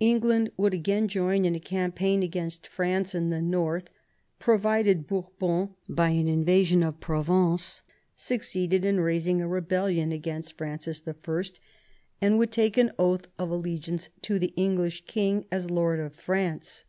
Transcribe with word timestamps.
England 0.00 0.50
would 0.56 0.72
again 0.72 1.06
join 1.06 1.44
in 1.44 1.54
a 1.54 1.60
campaign 1.60 2.22
against 2.22 2.66
France 2.66 3.14
in 3.14 3.28
the 3.28 3.42
north, 3.42 3.90
provided 4.38 5.06
Bourbon, 5.06 5.74
by 5.86 6.08
an 6.08 6.28
invasion 6.28 6.82
of 6.82 6.98
Provence, 6.98 7.82
succeeded 8.16 8.86
in 8.86 9.00
raising 9.00 9.42
a 9.42 9.46
rebellion 9.46 10.12
against 10.12 10.56
Francis 10.56 11.02
I., 11.06 11.14
and 12.22 12.38
would 12.38 12.52
take 12.52 12.78
an 12.78 12.92
oath 12.98 13.26
of 13.38 13.50
allegiance 13.50 14.08
to 14.22 14.38
the 14.38 14.54
English 14.56 15.04
king 15.04 15.44
as 15.52 15.70
lord 15.70 16.00
of 16.00 16.14
France. 16.14 16.84